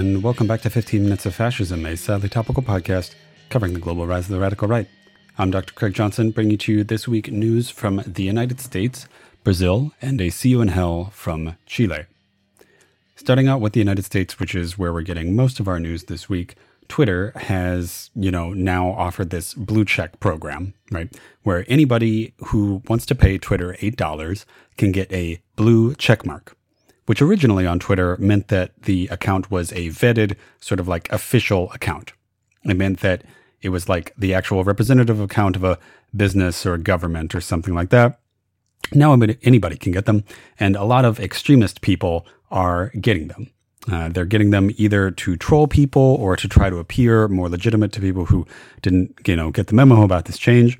[0.00, 3.14] and welcome back to 15 Minutes of Fascism, a sadly topical podcast
[3.50, 4.88] covering the global rise of the radical right.
[5.36, 5.74] I'm Dr.
[5.74, 9.06] Craig Johnson, bringing to you this week news from the United States,
[9.44, 12.06] Brazil, and a see you in hell from Chile.
[13.14, 16.04] Starting out with the United States, which is where we're getting most of our news
[16.04, 16.54] this week,
[16.88, 21.14] Twitter has, you know, now offered this blue check program, right?
[21.42, 24.46] Where anybody who wants to pay Twitter $8
[24.78, 26.56] can get a blue check mark
[27.10, 31.68] which originally on Twitter meant that the account was a vetted, sort of like official
[31.72, 32.12] account.
[32.64, 33.24] It meant that
[33.62, 35.76] it was like the actual representative account of a
[36.14, 38.20] business or a government or something like that.
[38.94, 40.22] Now anybody can get them,
[40.60, 43.50] and a lot of extremist people are getting them.
[43.90, 47.90] Uh, they're getting them either to troll people or to try to appear more legitimate
[47.90, 48.46] to people who
[48.82, 50.78] didn't, you know, get the memo about this change.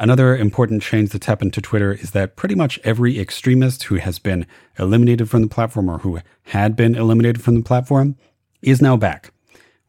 [0.00, 4.20] Another important change that's happened to Twitter is that pretty much every extremist who has
[4.20, 4.46] been
[4.78, 8.16] eliminated from the platform or who had been eliminated from the platform
[8.62, 9.32] is now back.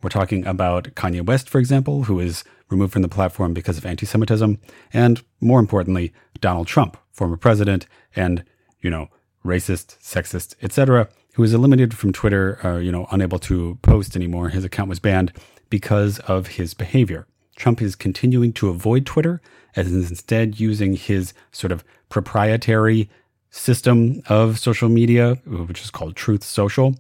[0.02, 3.86] We're talking about Kanye West, for example, who is removed from the platform because of
[3.86, 4.60] anti Semitism,
[4.94, 7.86] and more importantly, Donald Trump, former president
[8.16, 8.44] and,
[8.82, 9.10] you know,
[9.46, 14.50] racist, sexist, etc., who was eliminated from Twitter, uh, you know, unable to post anymore.
[14.50, 15.34] His account was banned
[15.70, 17.28] because of his behavior.
[17.60, 19.42] Trump is continuing to avoid Twitter
[19.76, 23.10] and is instead using his sort of proprietary
[23.52, 26.96] system of social media, which is called Truth Social.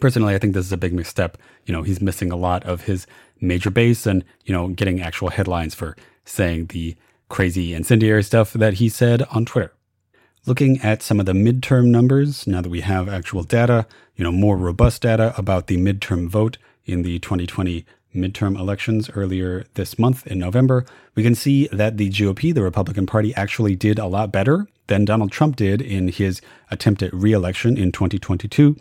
[0.00, 1.36] Personally, I think this is a big misstep.
[1.66, 3.06] You know, he's missing a lot of his
[3.40, 6.96] major base and, you know, getting actual headlines for saying the
[7.28, 9.72] crazy incendiary stuff that he said on Twitter.
[10.46, 14.32] Looking at some of the midterm numbers, now that we have actual data, you know,
[14.32, 20.26] more robust data about the midterm vote in the 2020 midterm elections earlier this month
[20.26, 24.32] in November, we can see that the GOP, the Republican Party, actually did a lot
[24.32, 26.40] better than Donald Trump did in his
[26.70, 28.76] attempt at reelection in 2022.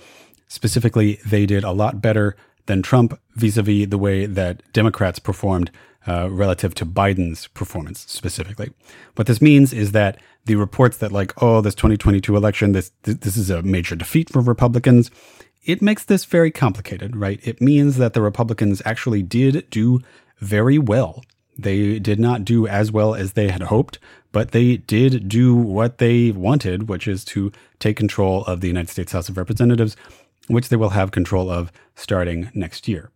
[0.48, 5.20] Specifically, they did a lot better than Trump vis a vis the way that Democrats
[5.20, 5.72] performed
[6.08, 8.72] uh, relative to Biden's performance specifically.
[9.16, 13.38] What this means is that the reports that, like, oh, this 2022 election, this, this
[13.38, 15.12] is a major defeat for Republicans,
[15.64, 17.40] it makes this very complicated, right?
[17.44, 20.02] It means that the Republicans actually did do
[20.40, 21.24] very well.
[21.58, 24.00] They did not do as well as they had hoped,
[24.32, 28.90] but they did do what they wanted, which is to take control of the United
[28.90, 29.96] States House of Representatives,
[30.48, 33.12] which they will have control of starting next year.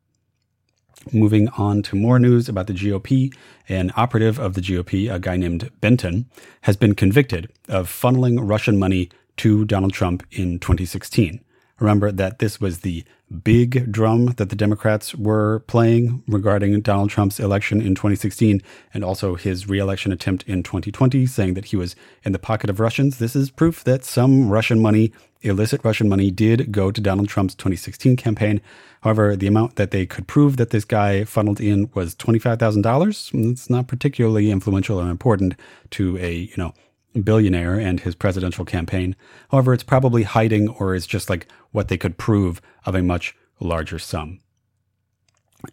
[1.11, 3.33] Moving on to more news about the GOP,
[3.69, 6.27] an operative of the GOP, a guy named Benton,
[6.61, 11.43] has been convicted of funneling Russian money to Donald Trump in 2016.
[11.79, 13.03] Remember that this was the
[13.43, 18.61] big drum that the Democrats were playing regarding Donald Trump's election in 2016
[18.93, 22.79] and also his reelection attempt in 2020, saying that he was in the pocket of
[22.79, 23.17] Russians.
[23.17, 27.55] This is proof that some Russian money, illicit Russian money, did go to Donald Trump's
[27.55, 28.61] 2016 campaign.
[29.01, 33.51] However, the amount that they could prove that this guy funneled in was $25,000.
[33.51, 35.55] It's not particularly influential or important
[35.91, 36.73] to a, you know,
[37.23, 39.15] billionaire and his presidential campaign.
[39.51, 43.35] However, it's probably hiding or is just like what they could prove of a much
[43.59, 44.39] larger sum.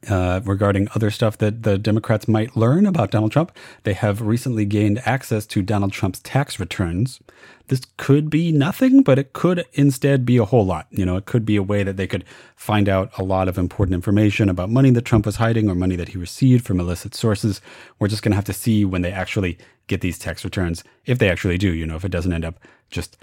[0.08, 3.52] Uh, regarding other stuff that the Democrats might learn about Donald Trump,
[3.82, 7.20] they have recently gained access to Donald Trump's tax returns.
[7.68, 10.86] This could be nothing, but it could instead be a whole lot.
[10.90, 12.24] You know, it could be a way that they could
[12.56, 15.96] find out a lot of important information about money that Trump was hiding or money
[15.96, 17.60] that he received from illicit sources.
[17.98, 19.58] We're just going to have to see when they actually
[19.92, 22.58] get these tax returns, if they actually do, you know, if it doesn't end up
[22.90, 23.16] just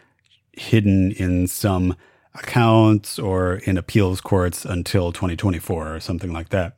[0.53, 1.96] hidden in some
[2.35, 6.78] accounts or in appeals courts until 2024 or something like that.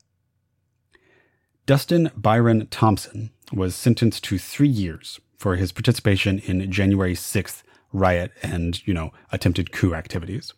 [1.66, 8.32] Dustin Byron Thompson was sentenced to three years for his participation in January 6th riot
[8.42, 10.54] and, you know, attempted coup activities.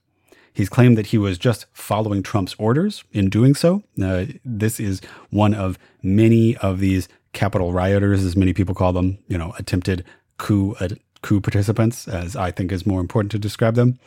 [0.54, 3.84] He's claimed that he was just following Trump's orders in doing so.
[4.02, 5.02] Uh, this is
[5.32, 10.06] one of many of these Capitol rioters, as many people call them, you know, attempted
[10.38, 10.90] coup uh,
[11.22, 14.00] coup participants, as I think is more important to describe them.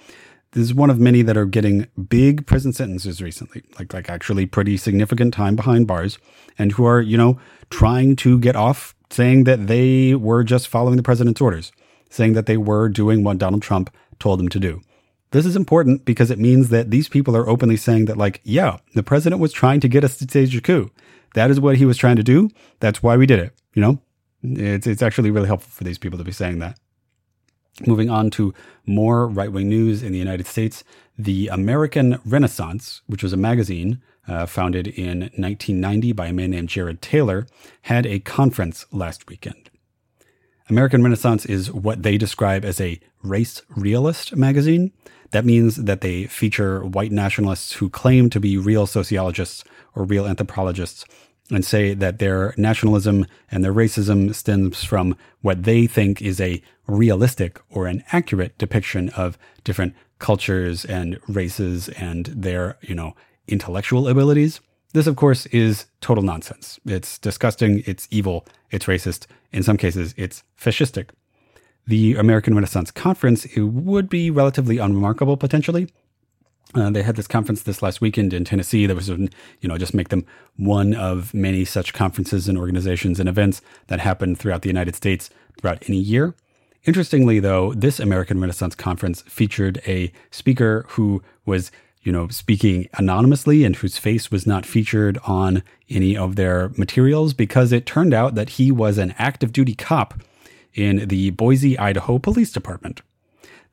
[0.52, 4.46] This is one of many that are getting big prison sentences recently, like like actually
[4.46, 6.18] pretty significant time behind bars,
[6.58, 7.38] and who are you know
[7.70, 11.72] trying to get off saying that they were just following the president's orders,
[12.10, 14.82] saying that they were doing what Donald Trump told them to do.
[15.32, 18.78] This is important because it means that these people are openly saying that, like, yeah,
[18.94, 20.90] the president was trying to get us to stage a coup.
[21.34, 22.48] That is what he was trying to do.
[22.80, 23.52] That's why we did it.
[23.74, 23.98] You know,
[24.42, 26.78] it's, it's actually really helpful for these people to be saying that.
[27.86, 28.54] Moving on to
[28.86, 30.82] more right wing news in the United States,
[31.18, 36.68] the American Renaissance, which was a magazine uh, founded in 1990 by a man named
[36.68, 37.46] Jared Taylor,
[37.82, 39.70] had a conference last weekend.
[40.68, 44.92] American Renaissance is what they describe as a race realist magazine.
[45.30, 49.64] That means that they feature white nationalists who claim to be real sociologists
[49.94, 51.04] or real anthropologists
[51.50, 56.60] and say that their nationalism and their racism stems from what they think is a
[56.88, 63.14] realistic or an accurate depiction of different cultures and races and their, you know,
[63.46, 64.60] intellectual abilities.
[64.96, 66.80] This, of course, is total nonsense.
[66.86, 69.26] It's disgusting, it's evil, it's racist.
[69.52, 71.10] In some cases, it's fascistic.
[71.86, 75.90] The American Renaissance Conference it would be relatively unremarkable potentially.
[76.74, 78.86] Uh, they had this conference this last weekend in Tennessee.
[78.86, 79.28] That was, you
[79.64, 80.24] know, just make them
[80.56, 85.28] one of many such conferences and organizations and events that happen throughout the United States
[85.60, 86.34] throughout any year.
[86.86, 91.70] Interestingly, though, this American Renaissance Conference featured a speaker who was
[92.06, 97.34] you know, speaking anonymously and whose face was not featured on any of their materials
[97.34, 100.14] because it turned out that he was an active duty cop
[100.72, 103.02] in the Boise, Idaho Police Department.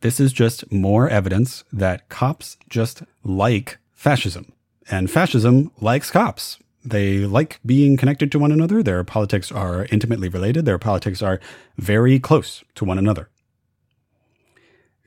[0.01, 4.51] This is just more evidence that cops just like fascism.
[4.89, 6.57] And fascism likes cops.
[6.83, 8.81] They like being connected to one another.
[8.81, 10.65] Their politics are intimately related.
[10.65, 11.39] Their politics are
[11.77, 13.29] very close to one another.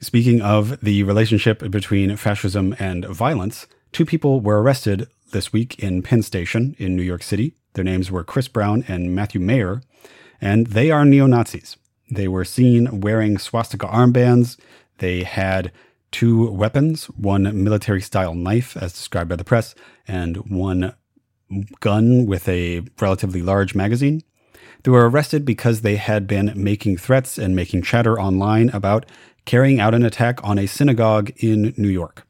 [0.06, 6.00] Speaking of the relationship between fascism and violence, two people were arrested this week in
[6.00, 7.56] Penn Station in New York City.
[7.72, 9.82] Their names were Chris Brown and Matthew Mayer,
[10.40, 11.76] and they are neo Nazis.
[12.08, 14.56] They were seen wearing swastika armbands.
[14.98, 15.72] They had
[16.12, 19.74] two weapons one military style knife, as described by the press,
[20.06, 20.94] and one
[21.80, 24.22] gun with a relatively large magazine.
[24.84, 29.04] They were arrested because they had been making threats and making chatter online about
[29.46, 32.26] carrying out an attack on a synagogue in New York.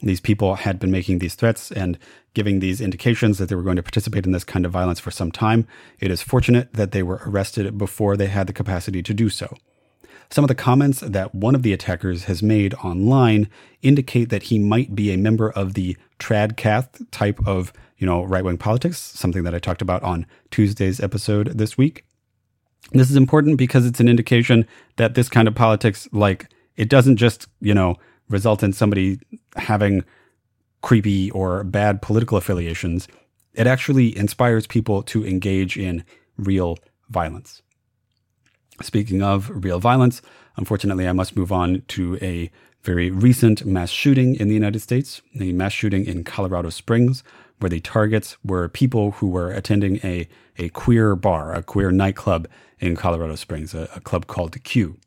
[0.00, 1.98] These people had been making these threats and
[2.34, 5.10] giving these indications that they were going to participate in this kind of violence for
[5.10, 5.66] some time.
[6.00, 9.54] It is fortunate that they were arrested before they had the capacity to do so.
[10.30, 13.50] Some of the comments that one of the attackers has made online
[13.82, 18.56] indicate that he might be a member of the tradcath type of, you know, right-wing
[18.56, 22.06] politics, something that I talked about on Tuesday's episode this week.
[22.90, 27.16] This is important because it's an indication that this kind of politics, like, it doesn't
[27.16, 27.96] just, you know,
[28.28, 29.20] result in somebody
[29.56, 30.04] having
[30.82, 33.06] creepy or bad political affiliations.
[33.54, 36.04] It actually inspires people to engage in
[36.36, 37.62] real violence.
[38.80, 40.22] Speaking of real violence,
[40.56, 42.50] unfortunately, I must move on to a
[42.82, 47.22] very recent mass shooting in the United States, a mass shooting in Colorado Springs,
[47.62, 50.28] where the targets were people who were attending a,
[50.58, 52.48] a queer bar, a queer nightclub
[52.80, 54.98] in Colorado Springs, a, a club called Q.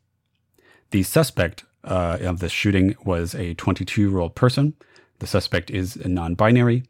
[0.90, 4.74] The suspect uh, of this shooting was a 22 year old person.
[5.18, 6.84] The suspect is non binary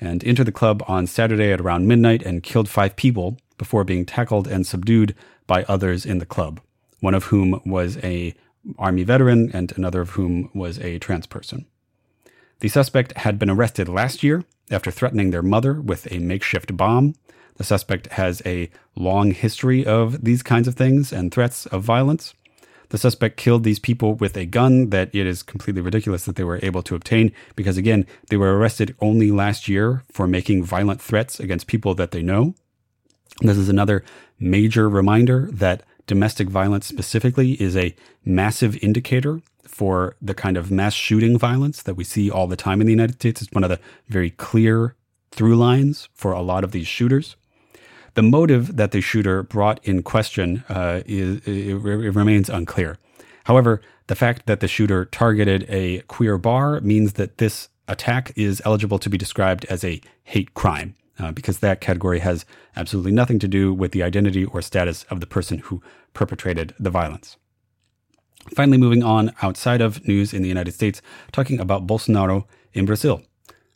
[0.00, 4.04] and entered the club on Saturday at around midnight and killed five people before being
[4.04, 5.14] tackled and subdued
[5.46, 6.60] by others in the club,
[6.98, 8.34] one of whom was a
[8.78, 11.66] army veteran and another of whom was a trans person.
[12.62, 17.16] The suspect had been arrested last year after threatening their mother with a makeshift bomb.
[17.56, 22.34] The suspect has a long history of these kinds of things and threats of violence.
[22.90, 26.44] The suspect killed these people with a gun that it is completely ridiculous that they
[26.44, 31.02] were able to obtain because, again, they were arrested only last year for making violent
[31.02, 32.54] threats against people that they know.
[33.40, 34.04] This is another
[34.38, 40.92] major reminder that domestic violence specifically is a massive indicator for the kind of mass
[40.92, 43.40] shooting violence that we see all the time in the United States.
[43.40, 44.94] It's one of the very clear
[45.30, 47.36] through lines for a lot of these shooters.
[48.12, 52.98] The motive that the shooter brought in question uh, is it, it remains unclear.
[53.44, 58.60] However, the fact that the shooter targeted a queer bar means that this attack is
[58.66, 60.94] eligible to be described as a hate crime.
[61.18, 65.20] Uh, because that category has absolutely nothing to do with the identity or status of
[65.20, 65.82] the person who
[66.14, 67.36] perpetrated the violence.
[68.56, 73.22] Finally, moving on outside of news in the United States, talking about Bolsonaro in Brazil.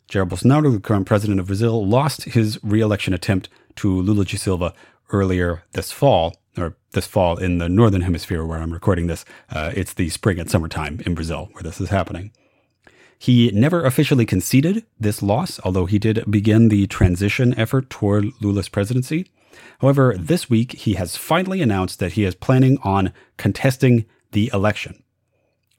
[0.09, 4.37] Jair Bolsonaro, the current president of Brazil, lost his re election attempt to Lula da
[4.37, 4.73] Silva
[5.11, 9.25] earlier this fall, or this fall in the northern hemisphere where I'm recording this.
[9.49, 12.31] Uh, it's the spring and summertime in Brazil where this is happening.
[13.19, 18.69] He never officially conceded this loss, although he did begin the transition effort toward Lula's
[18.69, 19.31] presidency.
[19.79, 25.03] However, this week he has finally announced that he is planning on contesting the election.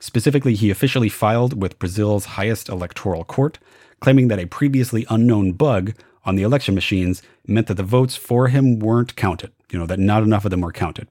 [0.01, 3.59] Specifically, he officially filed with Brazil's highest electoral court,
[4.01, 8.49] claiming that a previously unknown bug on the election machines meant that the votes for
[8.49, 11.09] him weren't counted, you know, that not enough of them were counted.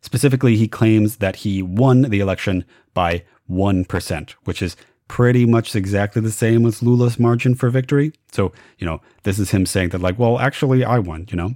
[0.00, 4.76] Specifically, he claims that he won the election by 1%, which is
[5.08, 8.12] pretty much exactly the same as Lula's margin for victory.
[8.32, 11.54] So, you know, this is him saying that, like, well, actually, I won, you know?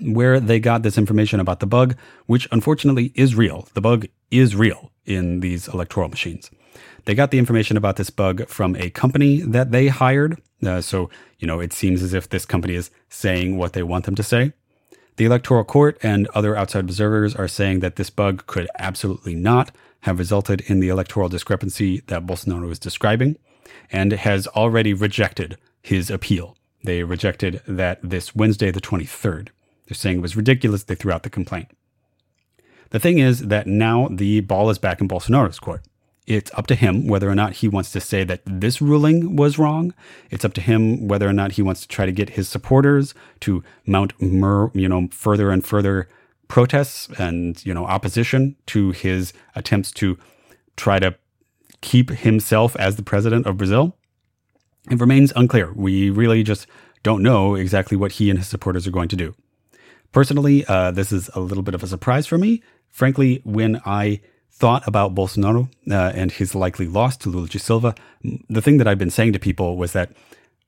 [0.00, 3.68] Where they got this information about the bug, which unfortunately is real.
[3.74, 6.50] The bug is real in these electoral machines.
[7.04, 10.40] They got the information about this bug from a company that they hired.
[10.64, 14.04] Uh, so, you know, it seems as if this company is saying what they want
[14.04, 14.52] them to say.
[15.16, 19.72] The Electoral Court and other outside observers are saying that this bug could absolutely not
[20.02, 23.36] have resulted in the electoral discrepancy that Bolsonaro is describing
[23.90, 26.56] and has already rejected his appeal.
[26.84, 29.48] They rejected that this Wednesday, the 23rd.
[29.86, 30.84] They're saying it was ridiculous.
[30.84, 31.68] They threw out the complaint.
[32.90, 35.82] The thing is that now the ball is back in Bolsonaro's court.
[36.26, 39.58] It's up to him whether or not he wants to say that this ruling was
[39.58, 39.92] wrong.
[40.30, 43.14] It's up to him whether or not he wants to try to get his supporters
[43.40, 46.08] to mount, mer, you know, further and further
[46.52, 50.18] protests and you know opposition to his attempts to
[50.76, 51.14] try to
[51.80, 53.96] keep himself as the president of Brazil.
[54.90, 55.72] It remains unclear.
[55.72, 56.66] We really just
[57.02, 59.34] don't know exactly what he and his supporters are going to do.
[60.12, 62.62] Personally, uh, this is a little bit of a surprise for me.
[62.90, 67.94] Frankly, when I thought about Bolsonaro uh, and his likely loss to Lula da Silva,
[68.50, 70.12] the thing that I've been saying to people was that,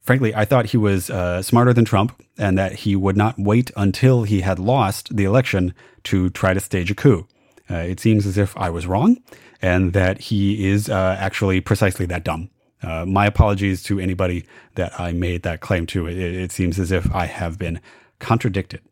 [0.04, 3.70] frankly, I thought he was uh, smarter than Trump and that he would not wait
[3.76, 7.26] until he had lost the election to try to stage a coup.
[7.68, 9.16] Uh, it seems as if I was wrong
[9.60, 12.50] and that he is uh, actually precisely that dumb.
[12.82, 14.44] Uh, my apologies to anybody
[14.74, 16.06] that I made that claim to.
[16.06, 17.80] It, it seems as if I have been
[18.18, 18.82] contradicted.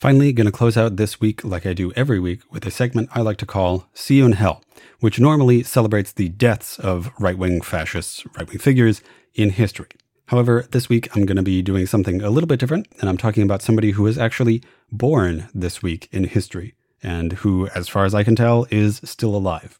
[0.00, 3.08] Finally, going to close out this week, like I do every week, with a segment
[3.14, 4.62] I like to call See You in Hell,
[5.00, 9.00] which normally celebrates the deaths of right wing fascists, right wing figures
[9.34, 9.88] in history.
[10.26, 13.16] However, this week I'm going to be doing something a little bit different, and I'm
[13.16, 18.04] talking about somebody who was actually born this week in history, and who, as far
[18.04, 19.78] as I can tell, is still alive.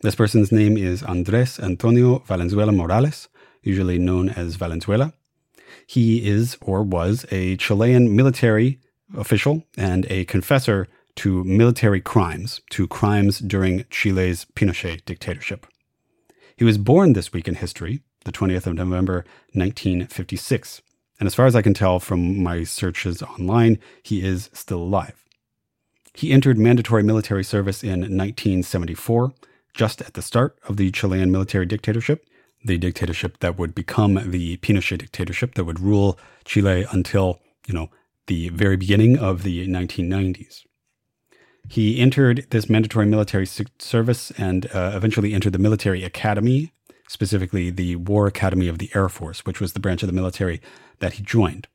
[0.00, 3.28] This person's name is Andres Antonio Valenzuela Morales,
[3.62, 5.12] usually known as Valenzuela.
[5.86, 8.80] He is, or was, a Chilean military
[9.16, 15.68] official and a confessor to military crimes, to crimes during Chile's Pinochet dictatorship.
[16.56, 20.82] He was born this week in history, the 20th of November, 1956.
[21.20, 25.24] And as far as I can tell from my searches online, he is still alive.
[26.14, 29.32] He entered mandatory military service in 1974,
[29.74, 32.26] just at the start of the Chilean military dictatorship,
[32.64, 37.90] the dictatorship that would become the Pinochet dictatorship that would rule Chile until, you know,
[38.26, 40.64] the very beginning of the 1990s.
[41.68, 46.72] He entered this mandatory military service and uh, eventually entered the military academy,
[47.12, 50.60] specifically the War Academy of the Air Force, which was the branch of the military
[50.98, 51.68] that he joined.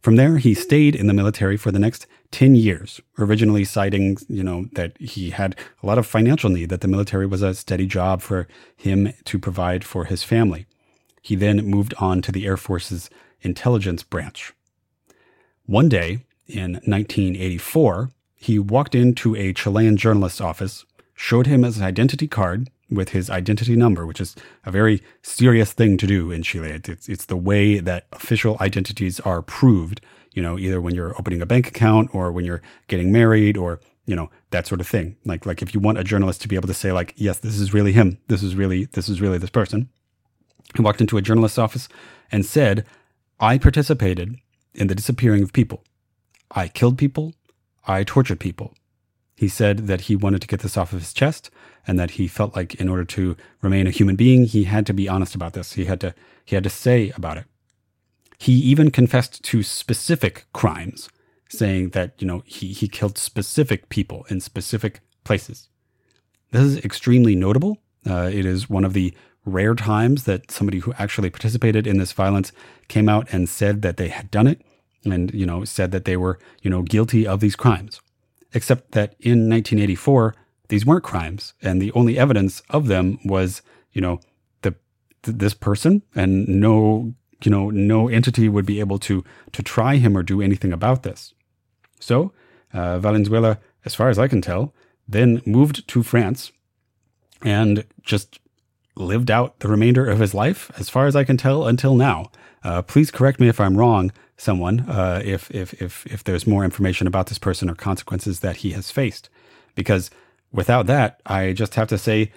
[0.00, 4.42] From there, he stayed in the military for the next 10 years, originally citing, you
[4.42, 7.86] know, that he had a lot of financial need, that the military was a steady
[7.86, 10.66] job for him to provide for his family.
[11.22, 13.08] He then moved on to the Air Force's
[13.40, 14.52] intelligence branch,
[15.66, 22.28] one day in 1984, he walked into a Chilean journalist's office, showed him his identity
[22.28, 26.80] card with his identity number, which is a very serious thing to do in Chile.
[26.84, 30.00] It's, it's the way that official identities are proved,
[30.32, 33.80] you know, either when you're opening a bank account or when you're getting married or,
[34.06, 35.16] you know, that sort of thing.
[35.24, 37.58] Like, like if you want a journalist to be able to say like, yes, this
[37.58, 38.18] is really him.
[38.28, 39.88] This is really, this is really this person.
[40.76, 41.88] He walked into a journalist's office
[42.30, 42.84] and said,
[43.40, 44.36] I participated
[44.74, 45.84] in the disappearing of people.
[46.50, 47.34] I killed people.
[47.86, 48.74] I tortured people.
[49.36, 51.50] He said that he wanted to get this off of his chest
[51.86, 54.94] and that he felt like in order to remain a human being, he had to
[54.94, 55.72] be honest about this.
[55.72, 56.14] He had to,
[56.44, 57.44] he had to say about it.
[58.38, 61.08] He even confessed to specific crimes,
[61.48, 65.68] saying that, you know, he, he killed specific people in specific places.
[66.50, 67.78] This is extremely notable.
[68.06, 69.14] Uh, it is one of the
[69.44, 72.52] rare times that somebody who actually participated in this violence
[72.88, 74.62] came out and said that they had done it
[75.04, 78.00] and you know said that they were you know guilty of these crimes
[78.54, 80.34] except that in 1984
[80.68, 84.20] these weren't crimes and the only evidence of them was you know
[84.62, 84.74] the
[85.22, 89.96] th- this person and no you know no entity would be able to to try
[89.96, 91.34] him or do anything about this
[92.00, 92.32] so
[92.72, 94.74] uh, Valenzuela as far as I can tell
[95.06, 96.50] then moved to France
[97.42, 98.40] and just
[98.96, 102.30] lived out the remainder of his life, as far as I can tell, until now.
[102.62, 106.64] Uh, please correct me if I'm wrong, someone, uh, if, if, if, if there's more
[106.64, 109.28] information about this person or consequences that he has faced.
[109.74, 110.10] Because
[110.52, 112.32] without that, I just have to say,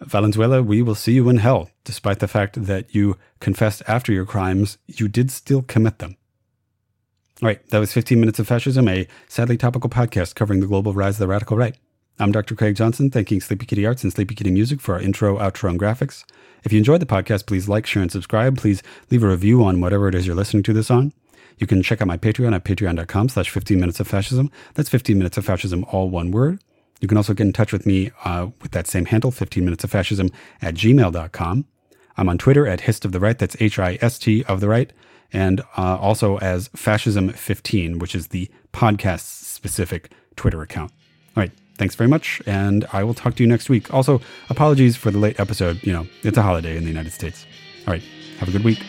[0.00, 4.26] Valenzuela, we will see you in hell, despite the fact that you confessed after your
[4.26, 6.16] crimes, you did still commit them.
[7.42, 10.92] All right, that was 15 Minutes of Fascism, a sadly topical podcast covering the global
[10.92, 11.76] rise of the radical right.
[12.20, 12.56] I'm Dr.
[12.56, 15.78] Craig Johnson, thanking Sleepy Kitty Arts and Sleepy Kitty Music for our intro, outro, and
[15.78, 16.24] graphics.
[16.64, 18.58] If you enjoyed the podcast, please like, share, and subscribe.
[18.58, 21.12] Please leave a review on whatever it is you're listening to this on.
[21.58, 24.50] You can check out my Patreon at patreon.com slash 15 minutes of fascism.
[24.74, 26.62] That's 15 minutes of fascism, all one word.
[27.00, 29.84] You can also get in touch with me uh, with that same handle, 15 minutes
[29.84, 31.64] of fascism at gmail.com.
[32.16, 33.38] I'm on Twitter at hist of the right.
[33.38, 34.92] That's H I S T of the right.
[35.32, 40.90] And uh, also as fascism15, which is the podcast specific Twitter account.
[41.36, 41.52] All right.
[41.76, 42.42] Thanks very much.
[42.44, 43.94] And I will talk to you next week.
[43.94, 45.80] Also, apologies for the late episode.
[45.84, 47.46] You know, it's a holiday in the United States.
[47.86, 48.02] All right.
[48.40, 48.82] Have a good week.